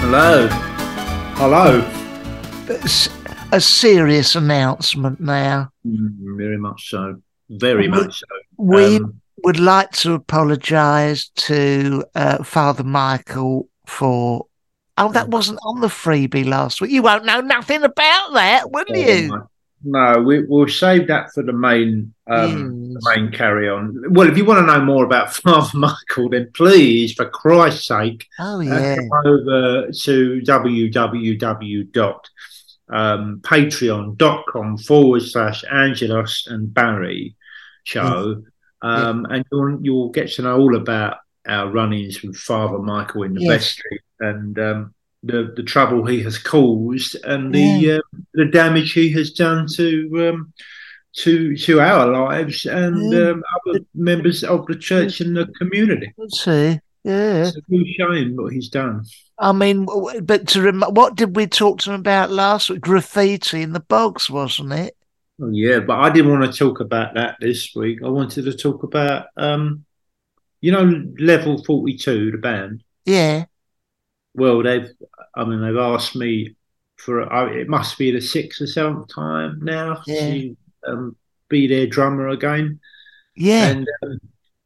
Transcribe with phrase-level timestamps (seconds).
[0.00, 0.46] Hello.
[1.36, 1.90] Hello.
[2.68, 3.08] It's
[3.52, 5.70] a serious announcement now.
[5.86, 7.20] Mm, very much so.
[7.50, 8.26] Very much so.
[8.58, 14.46] We Um, would like to apologise to uh, Father Michael for.
[14.96, 16.90] Oh, that wasn't on the freebie last week.
[16.92, 19.28] You won't know nothing about that, will oh you?
[19.28, 19.40] my-
[19.82, 22.48] No, we, we'll save that for the main um,
[22.94, 23.02] Yes.
[23.04, 24.02] the main carry on.
[24.14, 28.26] Well, if you want to know more about Father Michael, then please, for Christ's sake,
[28.38, 28.96] Oh, uh, yeah.
[28.96, 30.40] come over to
[33.44, 37.34] www.patreon.com forward slash Angelos and Barry
[37.84, 38.42] show.
[38.82, 43.34] Um, And you'll, you'll get to know all about our run-ins with Father Michael in
[43.34, 43.50] the Yes.
[43.76, 49.10] vestry and um, the, the trouble he has caused and the uh, the damage he
[49.12, 50.52] has done to um,
[51.16, 53.30] to to our lives and Yeah.
[53.30, 56.12] um, other members of the church and the community.
[56.28, 56.80] See.
[57.04, 57.44] Yeah.
[57.48, 59.04] It's a real shame what he's done.
[59.38, 59.86] I mean,
[60.22, 62.80] but to rem- what did we talk to him about last week?
[62.80, 64.96] Graffiti in the bogs, wasn't it?
[65.42, 67.98] Oh, yeah, but I didn't want to talk about that this week.
[68.02, 69.84] I wanted to talk about, um,
[70.62, 72.82] you know, Level Forty Two, the band.
[73.04, 73.44] Yeah.
[74.34, 74.88] Well, they've,
[75.34, 76.56] I mean, they've asked me
[76.96, 80.20] for, I- it must be the sixth or seventh time now Yeah.
[80.30, 80.56] to
[80.86, 81.16] um,
[81.48, 82.80] be their drummer again.
[83.36, 83.68] Yeah.
[83.68, 84.18] And um,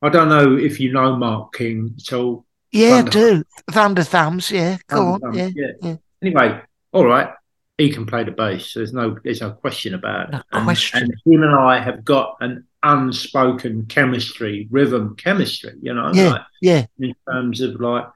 [0.03, 2.45] I don't know if you know Mark King at all.
[2.73, 3.45] yeah, I do.
[3.71, 4.51] Thunder Thumbs.
[4.51, 4.79] Yeah.
[4.89, 5.25] Go on.
[5.25, 5.51] Um, Yeah.
[5.55, 5.73] yeah.
[5.83, 5.97] yeah.
[6.23, 6.61] Anyway,
[6.93, 7.31] all right.
[7.79, 8.75] He can play the bass.
[8.75, 10.33] There's no, there's no question about it.
[10.33, 11.03] No And- question.
[11.03, 15.75] And, him and I have got an unspoken chemistry, rhythm chemistry.
[15.81, 16.31] You know, Yeah.
[16.31, 16.87] like, Yeah.
[16.99, 18.07] in terms of like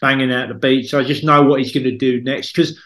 [0.00, 0.94] banging out the beats.
[0.94, 2.80] I just know what he's going to do next because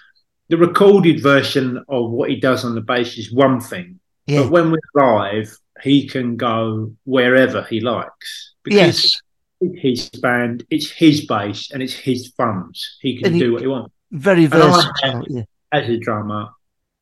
[0.49, 4.43] the recorded version of what he does on the bass is one thing, Yeah.
[4.43, 9.15] but when we're live, he can go wherever he likes because
[9.61, 9.73] Yes.
[9.83, 12.99] his band, it's his bass, and it's his funds.
[13.01, 14.91] He can he- do what he wants Very versatile.
[15.03, 15.43] have- Yeah.
[15.73, 16.49] as a drummer.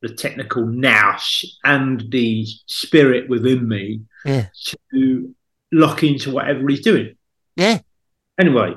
[0.01, 4.47] The technical nous and the spirit within me Yeah.
[4.93, 5.35] to
[5.73, 7.15] lock into whatever he's doing.
[7.57, 7.79] Yeah.
[8.39, 8.75] Anyway,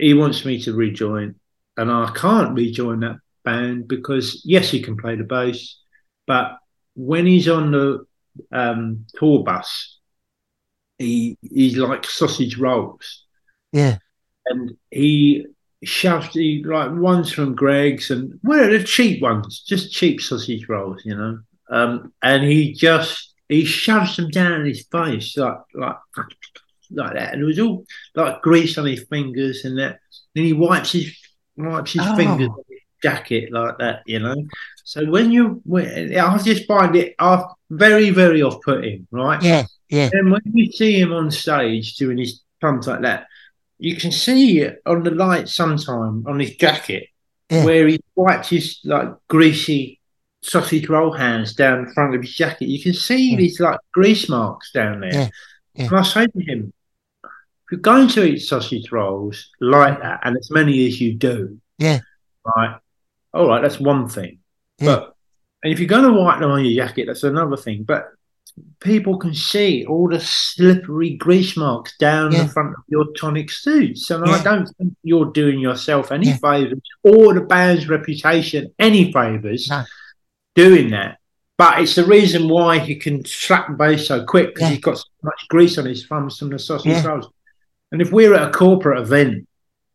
[0.00, 1.34] he wants me to rejoin,
[1.76, 5.78] and I can't rejoin that band because yes, he can play the bass,
[6.26, 6.56] but
[6.94, 8.04] when he's on the
[8.52, 9.98] um, tour bus,
[10.98, 13.24] he he's like sausage rolls,
[13.72, 13.98] Yeah.
[14.46, 15.46] and he
[15.82, 21.02] shoves he like ones from Greggs and well, the cheap ones, just cheap sausage rolls,
[21.04, 21.38] you know,
[21.70, 25.96] um, and he just he shoves them down his face like like
[26.92, 27.84] like that, and it was all
[28.14, 29.98] like grease on his fingers and that.
[30.34, 31.16] Then he wipes his
[31.56, 32.16] wipes his Oh.
[32.16, 34.36] fingers on his jacket like that, you know.
[34.84, 39.42] So when you, when, I just find it off, very very off putting, right?
[39.42, 39.66] Yeah.
[39.88, 40.10] Yeah.
[40.12, 43.26] And when you see him on stage doing his pumps like that,
[43.78, 47.08] you can see it on the light sometime on his jacket
[47.50, 47.64] Yeah.
[47.64, 49.98] where he wipes his like greasy
[50.42, 52.68] sausage roll hands down the front of his jacket.
[52.68, 53.36] You can see Yeah.
[53.38, 55.12] these like grease marks down there.
[55.12, 55.28] Yeah,
[55.74, 55.86] yeah.
[55.86, 56.72] And I say to him,
[57.70, 62.00] you're going to eat sausage rolls like that, and as many as you do, Yeah.
[62.56, 62.78] right,
[63.32, 64.38] all right, that's one thing.
[64.78, 64.86] Yeah.
[64.96, 65.14] But
[65.62, 67.82] and if you're going to wipe them on your jacket, that's another thing.
[67.84, 68.06] But
[68.80, 72.44] people can see all the slippery grease marks down Yeah.
[72.44, 74.10] the front of your tonic suits.
[74.10, 76.36] And I don't think you're doing yourself any Yeah.
[76.38, 79.84] favours or the band's reputation any favours No.
[80.54, 81.18] doing that.
[81.58, 84.74] But it's the reason why he can slap the bass so quick because Yeah.
[84.76, 87.06] he's got so much grease on his thumbs from the sausage Yeah.
[87.06, 87.28] rolls.
[87.92, 89.46] And if we're at a corporate event,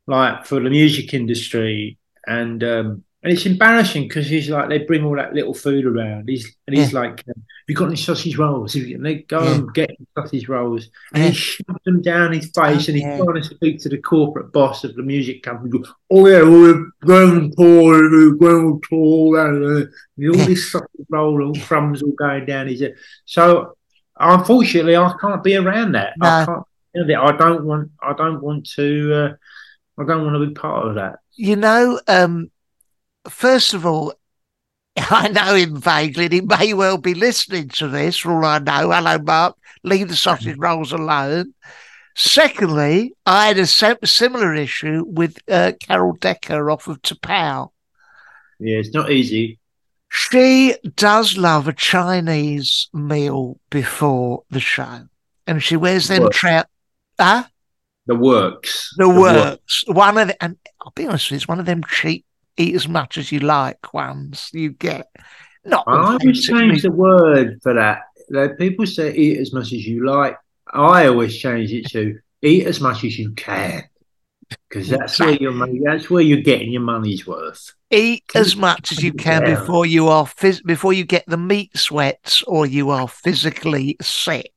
[0.07, 1.97] like for the music industry,
[2.27, 6.29] and um, and it's embarrassing because he's like they bring all that little food around.
[6.29, 6.99] He's and he's Yeah.
[6.99, 9.55] like, um, "You got any sausage rolls?" And they go Yeah.
[9.55, 11.29] and get sausage rolls, and Yeah.
[11.29, 13.17] he shoves them down his face, Oh, and he's yeah.
[13.17, 15.81] trying to speak to the corporate boss of the music company.
[16.11, 21.55] Oh yeah, we're going poor, we're going tall, and uh, all this sausage roll, all
[21.55, 22.95] crumbs all going down his head.
[23.25, 23.75] So
[24.19, 26.13] unfortunately, I can't be around that.
[26.21, 26.67] I No.
[26.95, 27.19] Do that.
[27.19, 27.91] I don't want.
[28.01, 29.13] I don't want to.
[29.13, 29.33] Uh,
[30.01, 31.19] I don't want to be part of that.
[31.35, 32.49] You know, um,
[33.29, 34.13] first of all,
[34.97, 38.59] I know him vaguely, and he may well be listening to this, for all I
[38.59, 38.91] know.
[38.91, 39.57] Hello, Mark.
[39.83, 41.53] Leave the sausage rolls alone.
[42.15, 47.71] Secondly, I had a similar issue with uh, Carol Decker off of T'Pau.
[48.57, 49.59] Yeah, it's not easy.
[50.09, 55.09] She does love a Chinese meal before the show,
[55.45, 56.31] and she wears them What?
[56.31, 56.67] trout.
[57.19, 57.43] Huh?
[58.07, 58.93] The works.
[58.97, 59.35] The work.
[59.35, 59.83] works.
[59.87, 62.25] One of the, and I'll be honest with you, it's one of them cheap,
[62.57, 65.07] eat as much as you like ones you get.
[65.65, 68.01] Not I always change the word for that.
[68.29, 70.37] Like people say, eat as much as you like.
[70.71, 73.83] I always change it to eat as much as you can,
[74.69, 75.51] because that's where you're.
[75.51, 77.73] money- That's where you're getting your money's worth.
[77.91, 79.59] eat as much as you can Yeah.
[79.59, 84.51] before you are phys- before you get the meat sweats or you are physically sick.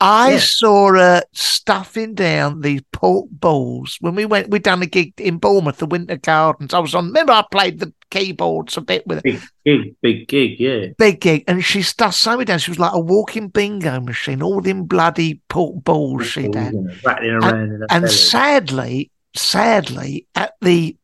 [0.00, 0.38] I Yeah.
[0.38, 4.48] saw her stuffing down these pork balls when we went.
[4.50, 6.72] We done a gig in Bournemouth, the Winter Gardens.
[6.72, 7.06] I was on.
[7.08, 9.22] Remember, I played the keyboards a bit with her.
[9.22, 10.58] Big gig, big gig.
[10.58, 10.86] Yeah.
[10.98, 12.58] big gig, and she stuffed so many down.
[12.58, 14.42] She was like a walking bingo machine.
[14.42, 16.74] All them bloody pork balls she had.
[17.04, 20.96] rattling around And sadly, sadly, at the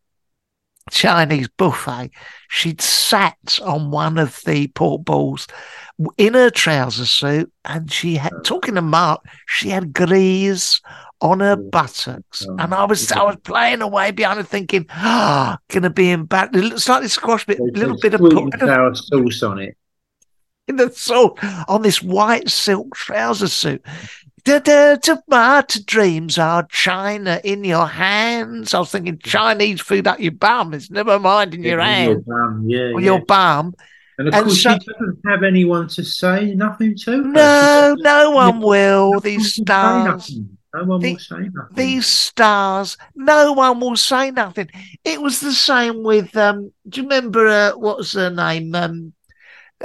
[0.90, 2.10] Chinese buffet,
[2.48, 5.46] she'd sat on one of the pork balls
[6.16, 10.80] in her trouser suit, and she had talking to Mark, she had grease
[11.20, 15.58] on her buttocks, Oh, and I was I was playing away behind her, thinking, "Ah,
[15.68, 18.20] gonna be embarrassed." A little- slightly squash bit, a little bit of
[18.60, 19.76] sour sauce on it.
[20.68, 21.38] in the salt
[21.68, 23.84] on this white silk trouser suit.
[24.46, 28.74] Da, da, tomato dreams are China in your hands.
[28.74, 30.72] I was thinking Chinese food up your bum.
[30.72, 33.04] It's never mind in your Your hand bum, yeah, or yeah.
[33.06, 33.74] your bum.
[34.18, 37.10] And of and course, so- she doesn't have anyone to say nothing to.
[37.10, 37.22] her.
[37.24, 39.18] No, no one will.
[39.18, 40.30] These stars.
[40.72, 41.74] No one The- will say nothing.
[41.74, 44.68] these stars, no one will say nothing.
[45.04, 48.74] It was the same with, um, do you remember, uh, what was her name?
[48.76, 49.12] Um,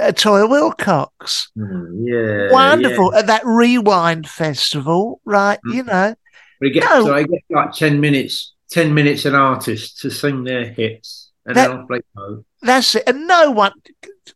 [0.00, 1.48] uh, Toyah Willcox.
[1.56, 3.10] Mm, yeah, Wonderful.
[3.12, 3.20] yeah.
[3.20, 5.58] At that Rewind Festival, right?
[5.66, 5.74] Mm.
[5.74, 6.14] You know,
[6.60, 7.04] They get, No.
[7.04, 11.56] so they get like ten minutes, ten minutes an artist to sing their hits, and
[11.56, 12.44] That- then off they go.
[12.62, 13.02] That's it.
[13.08, 13.72] And no one,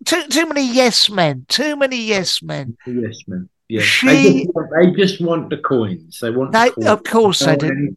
[0.05, 2.77] too too many yes men, too many yes men.
[2.87, 3.49] Yes, man.
[3.69, 6.19] Yeah, She- they, just want, they just want the coins.
[6.21, 6.53] They want.
[6.53, 6.87] They, the coins.
[6.89, 7.97] of course they Don't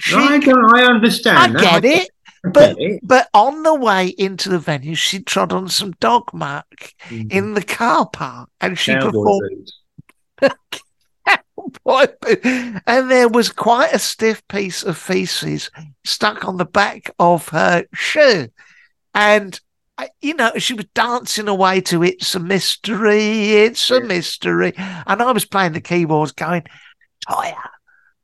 [0.00, 1.38] She- No, I, don't, I understand.
[1.38, 1.60] I that.
[1.60, 1.72] get.
[1.74, 2.10] I get it.
[2.42, 7.30] But but on the way into the venue, she trod on some dog muck Mhm.
[7.30, 9.72] in the car park, and she Cowboy performed.
[12.86, 15.70] and there was quite a stiff piece of feces
[16.04, 18.48] stuck on the back of her shoe,
[19.14, 19.60] and.
[20.22, 25.30] You know, she was dancing away to "It's a Mystery, It's a Mystery," and I
[25.30, 26.62] was playing the keyboards, going,
[27.28, 27.54] Tire,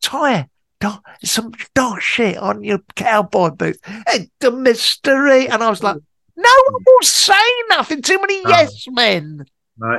[0.03, 0.49] Toyah,
[0.81, 3.79] dog, some dog shit on your cowboy boots.
[4.09, 5.49] It's a mystery.
[5.49, 5.97] And I was like,
[6.37, 7.35] no one will say
[7.71, 8.03] nothing.
[8.03, 8.51] Too many No.
[8.51, 9.47] yes men.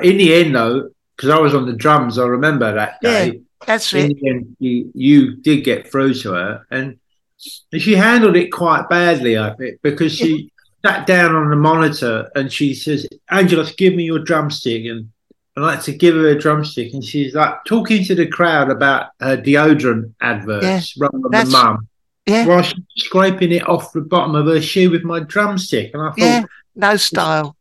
[0.04, 3.42] In the end, though, because I was on the drums, I remember that day.
[3.66, 4.20] That's in it.
[4.22, 6.98] the end, you, you did get through to her, and
[7.38, 10.52] she handled it quite badly, I think, because she
[10.86, 15.10] sat down on the monitor and she says, "Angela, give me your drumstick," and
[15.58, 19.08] I like to give her a drumstick, and she's like talking to the crowd about
[19.20, 21.88] her deodorant adverts yeah, rather than the mum,
[22.28, 26.04] Yeah, while she's scraping it off the bottom of her shoe with my drumstick, and
[26.04, 26.18] I thought.
[26.20, 26.44] yeah.
[26.80, 27.58] No style.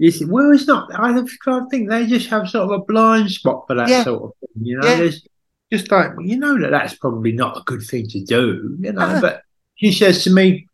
[0.00, 0.92] It's, well, it's not.
[0.92, 4.02] I I think they just have sort of a blind spot for that Yeah.
[4.02, 4.66] sort of thing.
[4.66, 4.96] You know, Yeah.
[4.96, 5.24] there's
[5.72, 8.76] just like you know that that's probably not a good thing to do.
[8.80, 9.20] You know, Uh-huh.
[9.20, 9.42] but
[9.76, 10.66] she says to me,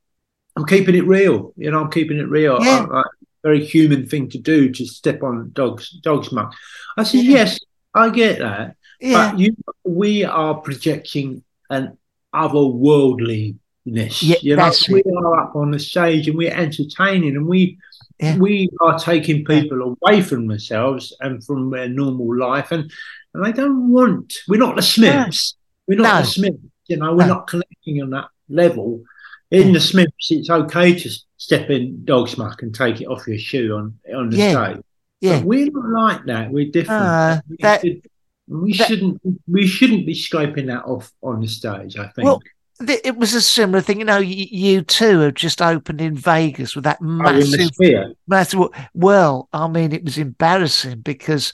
[0.57, 1.53] "I'm keeping it real.
[1.59, 2.57] You know, I'm keeping it real.
[2.63, 2.87] Yeah.
[2.91, 3.05] I, like,
[3.43, 6.53] very human thing to do to step on dogs dog's muck."
[6.97, 7.31] I said, Yeah.
[7.39, 7.59] "Yes,
[7.95, 9.31] I get that, Yeah.
[9.31, 11.97] but you, we are projecting an
[12.35, 14.23] otherworldliness.
[14.23, 17.79] Yeah, you know, we are up on the stage and we're entertaining and we
[18.21, 18.37] Yeah.
[18.39, 22.91] we are taking people away from themselves and from their normal life and
[23.35, 25.57] and they don't want we're not the Smiths.
[25.89, 26.21] We're not No.
[26.21, 26.59] the Smiths,
[26.89, 27.35] you know, we're No.
[27.35, 29.03] not connecting on that level.
[29.53, 33.39] In the Smiths, it's okay to step in dog muck and take it off your
[33.39, 34.65] shoe on on the Yeah.
[34.73, 34.83] stage.
[35.21, 35.39] Yeah.
[35.39, 36.51] But we're not like that.
[36.51, 37.03] We're different.
[37.03, 38.03] Ah, we, that- we,
[38.49, 39.21] We That- shouldn't.
[39.47, 41.97] We shouldn't be scraping that off on the stage.
[41.97, 42.25] I think.
[42.27, 42.41] Well,
[42.85, 44.01] th- it was a similar thing.
[44.01, 48.13] You know, you, U2 have just opened in Vegas with that Oh, massive, sphere.
[48.27, 48.61] massive.
[48.95, 51.53] Well, I mean, it was embarrassing because.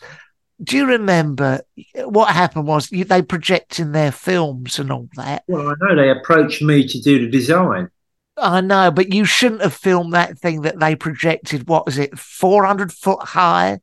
[0.63, 1.61] Do you remember
[1.95, 2.67] what happened?
[2.67, 5.45] Was you, they projecting their films and all that?
[5.47, 7.91] Well, I know they approached me to do the design.
[8.37, 11.69] I know, but you shouldn't have filmed that thing that they projected.
[11.69, 13.81] What was it, four hundred foot high?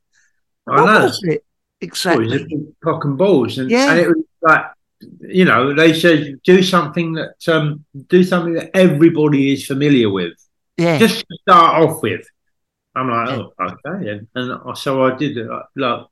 [0.66, 1.02] I what know.
[1.04, 1.44] was it
[1.80, 2.26] Well, exactly?
[2.34, 3.90] it was cock and balls, and, Yeah.
[3.90, 4.64] and it was like,
[5.20, 10.32] you know, they said do something that um, do something that everybody is familiar with,
[10.76, 12.26] yeah, just to start off with.
[12.94, 16.06] I'm like, oh, okay, and, and so I did it, like, like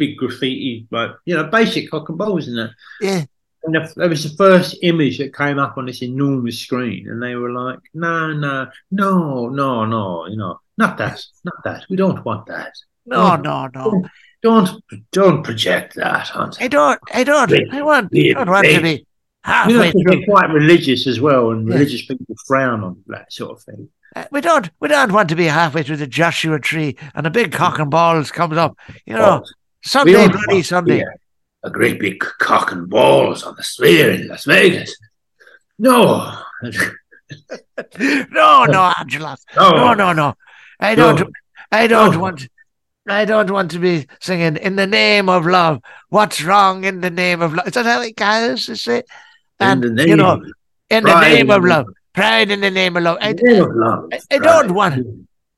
[0.00, 2.70] big graffiti, like you know, basic cock and balls and that.
[3.00, 3.24] yeah.
[3.62, 7.22] And the, that was the first image that came up on this enormous screen, and
[7.22, 11.84] they were like, "No, no, no, no, no, you know, not that, not that.
[11.90, 12.72] We don't want that.
[13.04, 14.04] No, no, no.
[14.42, 14.70] Don't,
[15.12, 16.98] don't project that onto I don't.
[17.12, 17.52] I don't.
[17.74, 18.08] I want.
[18.16, 19.04] I don't want to be
[19.68, 20.24] You know, through.
[20.24, 21.74] quite religious as well, and Yeah.
[21.74, 23.90] religious people frown on that sort of thing.
[24.16, 24.70] Uh, We don't.
[24.80, 27.90] We don't want to be halfway through the Joshua tree and a big cock and
[27.90, 28.72] balls comes up.
[29.04, 29.44] You know,
[29.84, 31.04] Sunday, bloody Sunday.
[31.62, 34.96] A great big cock and balls on the sphere in Las Vegas.
[35.78, 36.38] No,
[38.30, 39.36] No, no, Angela.
[39.56, 40.34] no, No, no, no.
[40.78, 41.20] I don't.
[41.20, 41.26] No.
[41.72, 42.18] I don't No.
[42.20, 42.48] want.
[43.08, 45.80] I don't want to be singing in the name of love.
[46.10, 47.66] What's wrong in the name of love?
[47.66, 48.68] Is that how it goes?
[48.68, 49.06] Is it?
[49.58, 50.42] And in the name, you know,
[50.90, 53.18] in the name of love, pride in the name of love.
[53.20, 55.06] I, in name of love, I- I don't want-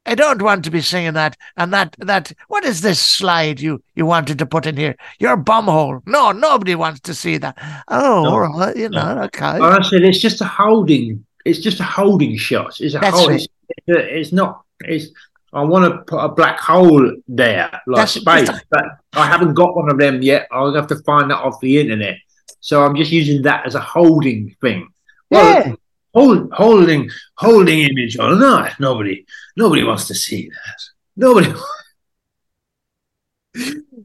[0.05, 3.83] I don't want to be singing that and that that what is this slide you
[3.95, 4.97] you wanted to put in here?
[5.21, 6.03] Your bumhole.
[6.07, 7.57] No, nobody wants to see that.
[7.89, 8.31] Oh, No.
[8.31, 9.47] all right, you know, okay.
[9.47, 11.25] I said it's just a holding.
[11.45, 12.81] It's just a holding shot.
[12.81, 13.27] It's a That's.
[13.29, 13.47] It's,
[13.87, 14.63] it's, not.
[14.81, 15.07] It's.
[15.53, 19.55] I want to put a black hole there, like That's- space, that's- but I haven't
[19.55, 20.49] got one of them yet.
[20.51, 22.17] I'll have to find that off the internet.
[22.61, 24.89] So I'm just using that as a holding thing.
[25.31, 25.75] Well, Yeah.
[26.15, 28.79] Hold, holding, holding image or not?
[28.81, 29.25] Nobody,
[29.57, 30.79] nobody wants to see that.
[31.17, 31.53] Nobody.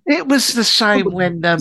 [0.05, 1.59] It was the same when um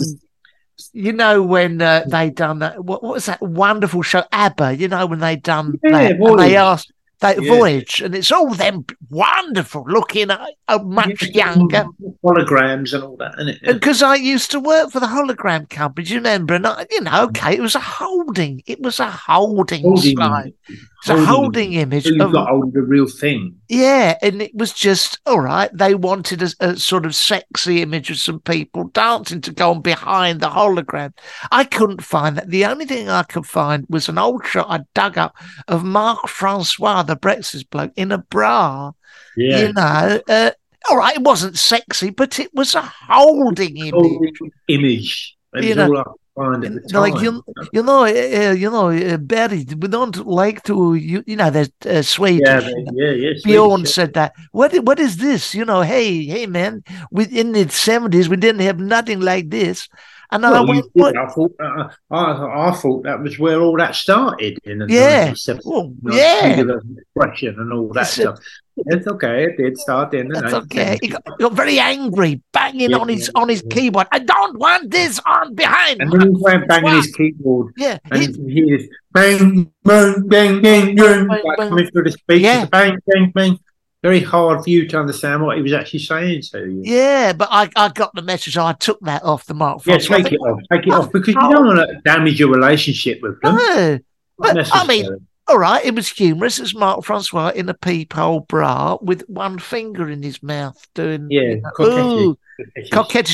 [0.93, 4.87] you know when uh, they done that what, what was that wonderful show ABBA, you
[4.87, 7.55] know when they done Yeah, that and they asked that Yeah.
[7.55, 10.45] voyage and it's all them wonderful looking uh,
[10.83, 11.85] much younger
[12.23, 13.73] holograms and all that, isn't it?
[13.73, 16.05] because I used to work for the hologram company.
[16.05, 16.53] Do you remember?
[16.55, 18.61] And I, you know, okay, it was a holding.
[18.67, 20.53] It was a holding, Holding slide.
[20.69, 23.55] It's a holding image So you've of got hold of the real thing.
[23.69, 25.69] Yeah, and it was just all right.
[25.73, 29.81] They wanted a, a sort of sexy image of some people dancing to go on
[29.81, 31.13] behind the hologram.
[31.51, 32.49] I couldn't find that.
[32.49, 35.35] The only thing I could find was an old shot I dug up
[35.67, 38.91] of Mark Francois, the breakfast bloke, in a bra.
[39.35, 39.59] Yeah.
[39.59, 40.51] You know, uh,
[40.89, 43.91] all right, it wasn't sexy, but it was a holding image.
[43.91, 45.35] holding image.
[45.55, 46.99] You know, all I could find at the.
[46.99, 49.65] Like you, you know, uh, you know, uh, Barry.
[49.77, 52.41] We don't like to, you, you know, there's uh, Swedish.
[52.45, 53.33] yeah, they- yeah, yeah.
[53.43, 54.33] Bjorn said that.
[54.51, 55.53] What what is this?
[55.55, 59.87] You know, hey, hey man, we in the seventies we didn't have nothing like this.
[60.29, 61.17] And I Well, you went, what?
[61.17, 65.31] I thought, uh, I, I thought that was where all that started in the Yeah.
[65.31, 66.63] 1970s, Well, yeah.
[66.97, 68.37] expression and all that It's stuff.
[68.85, 69.45] It's okay.
[69.45, 70.63] It did start in the That's 1970s.
[70.65, 70.97] okay.
[71.01, 74.07] He got, he got very angry, banging Yeah, on his yeah, on his keyboard.
[74.11, 75.99] I don't want this on behind.
[76.01, 80.61] And then he went banging his keyboard, yeah, and he- he was bang, bang, bang,
[80.61, 81.69] bang, bang, Bang, bang.
[81.69, 82.41] coming through the speakers.
[82.43, 82.65] Yeah.
[82.65, 83.59] Bang, bang, bang.
[84.03, 86.81] Very hard for you to understand what he was actually saying to you.
[86.85, 88.55] yeah, but I, I got the message.
[88.55, 89.83] I took that off the mark.
[89.87, 90.59] Yeah, take it off.
[90.71, 93.55] Take it off because you don't want to damage your relationship with them.
[93.55, 93.99] No,
[94.37, 96.59] but I mean, all right, it was humorous.
[96.59, 101.41] It's Mark Francois in a peephole bra with one finger in his mouth doing, Yeah,
[101.41, 102.21] you know, coquettish.
[102.21, 102.89] ooh, Coquettish.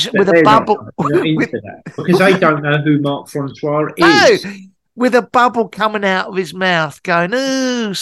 [0.09, 0.77] coquettish with a bubble.
[0.99, 4.45] not into with- that because they don't know who Mark Francois No, is.
[4.95, 7.93] with a bubble coming out of his mouth, going, "Ooh,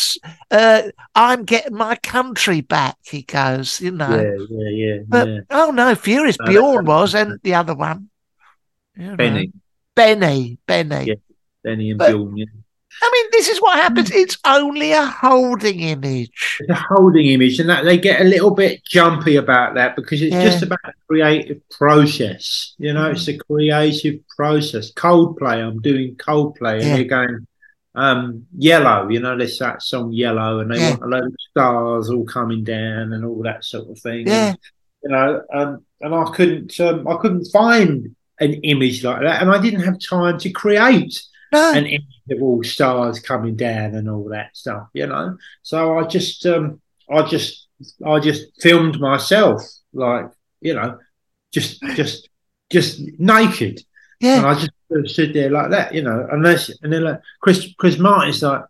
[0.52, 0.82] uh,
[1.16, 4.10] I'm getting my country back." He goes, you know.
[4.10, 5.40] Yeah, yeah, yeah, But yeah.
[5.52, 8.10] oh no, Furious No, Bjorn was, and the other one,
[8.98, 9.16] you know.
[9.16, 9.54] Benny,
[9.96, 11.06] Benny, Benny.
[11.06, 11.14] Yeah.
[11.64, 12.36] Benny and But- Bjorn.
[12.38, 12.46] Yeah.
[13.04, 14.12] I mean, this is what happens.
[14.12, 16.32] It's only a holding image.
[16.60, 20.22] It's a holding image, and that they get a little bit jumpy about that because
[20.22, 20.44] it's Yeah.
[20.44, 22.74] just about the creative process.
[22.78, 24.92] You know, it's a creative process.
[24.94, 26.96] Coldplay, I'm doing Coldplay, and Yeah.
[26.98, 27.48] they're going
[27.94, 29.10] um yellow.
[29.10, 30.92] You know, there's that song Yellow, and they Yeah.
[30.92, 34.28] want a load of stars all coming down and all that sort of thing.
[34.28, 34.50] Yeah.
[34.50, 34.58] And,
[35.04, 39.52] you know, um, and I couldn't, um, I couldn't find an image like that, and
[39.52, 44.30] I didn't have time to create No, an image all stars coming down and all
[44.30, 45.38] that stuff, you know.
[45.64, 46.80] So I just, um,
[47.10, 47.68] I just,
[48.06, 49.62] I just filmed myself,
[49.94, 50.28] like,
[50.62, 50.98] you know,
[51.52, 52.30] just, just
[52.72, 53.82] just naked.
[54.22, 54.38] Yeah.
[54.38, 54.72] And I just
[55.14, 58.64] stood there like that, you know, unless, and then like Chris, Chris Martin's like,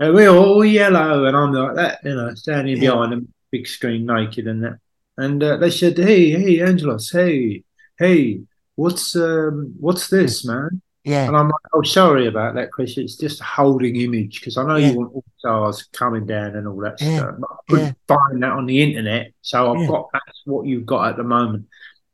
[0.00, 1.24] oh, we're all yellow.
[1.26, 2.92] And I'm like that, you know, standing Yeah.
[2.92, 4.78] behind a big screen naked and that.
[5.18, 7.64] And uh, they said, hey, hey, Angelos, hey,
[7.98, 8.40] hey,
[8.76, 10.80] what's um, what's this, man?
[11.04, 11.26] Yeah.
[11.26, 12.96] And I'm like, oh, sorry about that, Chris.
[12.96, 14.90] It's just a holding image because I know Yeah.
[14.90, 17.18] you want all stars coming down and all that Yeah.
[17.18, 17.34] stuff.
[17.38, 19.32] But I couldn't find that on the internet.
[19.42, 19.86] So I've Yeah.
[19.88, 21.66] got that's what you've got at the moment.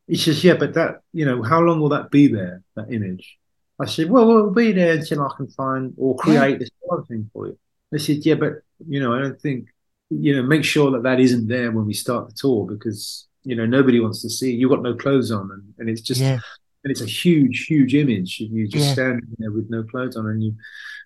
[0.08, 3.38] He says, yeah, but that, you know, how long will that be there, that image?
[3.78, 7.30] I said, well, it'll be there until I can find or create this other thing
[7.32, 7.56] for you.
[7.92, 8.54] They said, yeah, but,
[8.88, 9.68] you know, I don't think,
[10.10, 13.54] you know, make sure that that isn't there when we start the tour because, you
[13.54, 16.40] know, nobody wants to see, you've got no clothes on and, and it's just, yeah.
[16.84, 18.40] And it's a huge, huge image.
[18.40, 18.92] of You just Yeah.
[18.92, 20.54] standing there with no clothes on, and you,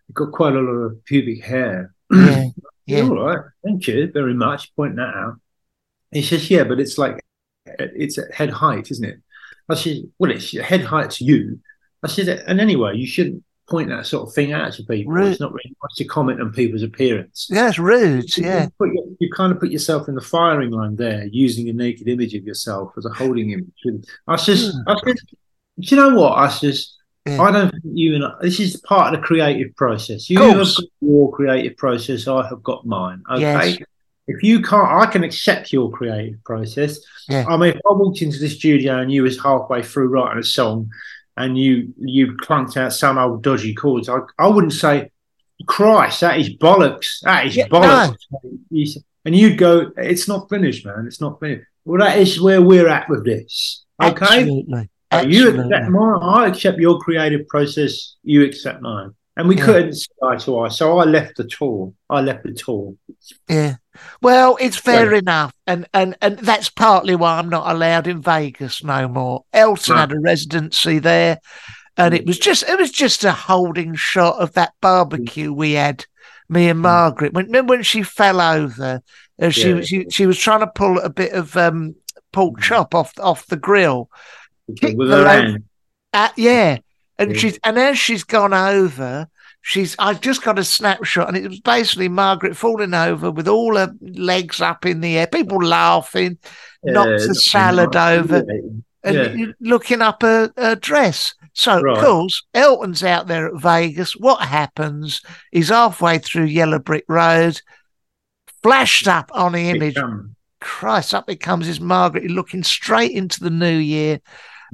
[0.08, 1.94] you've got quite a lot of pubic hair.
[2.12, 2.50] Yeah.
[2.86, 3.38] Yeah, all right.
[3.64, 4.74] Thank you very much.
[4.76, 5.36] Point that out.
[6.12, 7.24] He says, yeah, but it's like
[7.66, 9.20] it's at head height, isn't it?
[9.70, 11.60] I said, well, it's head height to you.
[12.02, 15.14] I said, and anyway, you shouldn't point that sort of thing out to people.
[15.14, 15.28] Right.
[15.28, 17.48] It's not really nice to comment on people's appearance.
[17.50, 18.36] Yeah, it's rude.
[18.36, 18.68] You Yeah.
[18.78, 22.34] put you kind of put yourself in the firing line there, using a naked image
[22.34, 23.80] of yourself as a holding image.
[23.84, 24.80] And I says, hmm.
[24.86, 25.36] I said, do
[25.76, 26.38] you know what?
[26.38, 26.94] I says,
[27.26, 27.40] Yeah.
[27.40, 30.28] I don't think you and I, this is part of the creative process.
[30.30, 32.28] You have got your creative process.
[32.28, 33.22] I have got mine.
[33.30, 33.40] Okay.
[33.40, 33.78] Yes.
[34.26, 36.98] If you can't, I can accept your creative process.
[37.28, 37.44] Yeah.
[37.46, 40.44] I mean, if I walked into the studio and you was halfway through writing a
[40.44, 40.90] song,
[41.36, 45.10] and you you clunked out some old dodgy chords, I I wouldn't say,
[45.66, 47.20] Christ, that is bollocks.
[47.22, 48.16] That is Yeah, bollocks.
[48.76, 51.06] S- And you'd go, it's not finished, man.
[51.06, 51.66] It's not finished.
[51.84, 53.84] Well, that is where we're at with this.
[54.02, 54.24] Okay.
[54.24, 54.88] Absolutely.
[55.22, 59.10] So you accept mine, I accept your creative process, you accept mine.
[59.36, 59.64] And we Yeah.
[59.64, 60.68] couldn't see eye to eye.
[60.68, 61.92] So I left the tour.
[62.08, 62.94] I left the tour.
[63.48, 63.76] Yeah.
[64.22, 65.52] Well, it's fair enough.
[65.66, 69.44] And, and and that's partly why I'm not allowed in Vegas no more.
[69.52, 71.40] Elton had a residency there
[71.96, 76.04] and it was just it was just a holding shot of that barbecue we had,
[76.48, 77.32] me and Margaret.
[77.32, 79.00] When remember when she fell over,
[79.42, 79.80] uh, she, Yeah.
[79.80, 81.96] she she was trying to pull a bit of um
[82.32, 84.10] pork chop off off the grill.
[84.76, 85.64] Kick With her hand.
[86.12, 86.78] Uh, yeah.
[87.18, 87.38] And Yeah.
[87.38, 89.28] she's and as she's gone over,
[89.62, 93.76] she's I've just got a snapshot and it was basically Margaret falling over with all
[93.76, 96.38] her legs up in the air, people laughing,
[96.82, 98.44] knocked Yeah, the salad over
[99.04, 99.46] and Yeah.
[99.60, 101.34] looking up her, her dress.
[101.52, 101.96] So Right.
[101.98, 104.14] of course, Elton's out there at Vegas.
[104.16, 105.20] What happens?
[105.52, 107.60] He's halfway through Yellow Brick Road,
[108.62, 109.96] flashed up on the image.
[110.60, 114.20] Christ, up it comes is Margaret looking straight into the new year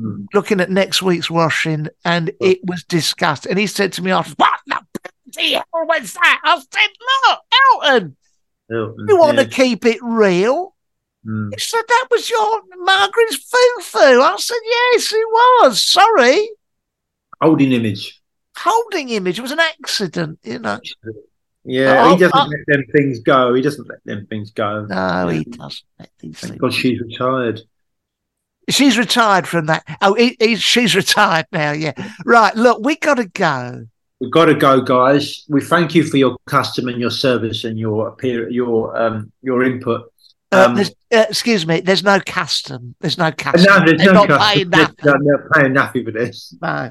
[0.00, 0.24] Hmm.
[0.32, 3.44] looking at next week's washing, and it was disgust.
[3.46, 4.80] And he said to me after, "What the
[5.26, 6.90] bloody hell was that?" I said,
[7.28, 7.40] "Look,
[7.82, 8.16] Elton,
[8.72, 10.74] Elton, you want to keep it real?"
[11.26, 11.50] Mm.
[11.52, 15.82] He said, "That was your Margaret's foo-foo." I said, "Yes, it was.
[15.84, 16.48] Sorry,
[17.42, 18.20] Holding image.
[18.56, 19.38] holding image.
[19.38, 20.80] It was an accident, you know."
[21.62, 22.46] Yeah, Oh, he doesn't oh.
[22.46, 23.52] let them things go.
[23.52, 24.86] He doesn't let them things go.
[24.88, 25.82] No, he doesn't.
[25.98, 27.60] let Thank things- God she's retired.
[28.70, 29.84] She's retired from that.
[30.00, 31.72] Oh, he, he, she's retired now.
[31.72, 31.92] Yeah,
[32.24, 32.54] right.
[32.56, 33.86] Look, we got to go.
[34.20, 35.44] We've got to go, guys.
[35.48, 39.62] We thank you for your custom and your service and your appear your um your
[39.64, 40.12] input.
[40.52, 41.80] Uh, Um, there's, uh, excuse me.
[41.80, 42.94] There's no custom.
[43.00, 43.62] There's no custom.
[43.64, 44.54] no, there's They're no not custom.
[44.54, 44.94] paying nothing.
[45.02, 46.54] They're not paying nothing for this.
[46.60, 46.90] No.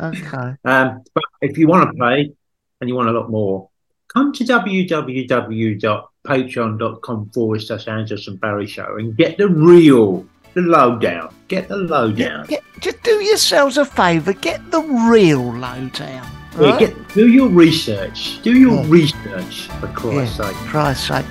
[0.00, 0.54] Okay.
[0.64, 2.32] Um, but if you want to play
[2.80, 3.68] and you want a lot more,
[4.08, 11.34] come to www.patreon.com forward slash and Barry Show and get the real, the lowdown.
[11.48, 12.46] Get the lowdown.
[12.46, 14.32] Get, just do yourselves a favour.
[14.32, 16.26] Get the real lowdown.
[16.58, 16.78] Yeah, Right?
[16.80, 18.40] get, do your research.
[18.42, 18.84] Do your Yeah.
[18.88, 20.46] research, for Christ's Yeah.
[20.48, 20.56] sake.
[20.68, 21.24] Christ's sake.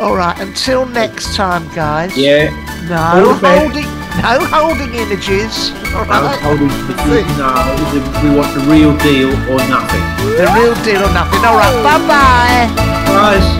[0.00, 0.38] All right.
[0.40, 2.16] Until next time, guys.
[2.16, 2.50] Yeah,
[2.88, 3.86] No holding.
[4.22, 5.70] No holding images.
[5.94, 6.20] All right.
[6.24, 10.02] us that we, no, we want the real deal or nothing.
[10.36, 11.44] The real deal or nothing.
[11.44, 11.82] All right.
[11.84, 12.74] Bye bye.
[13.06, 13.59] Bye,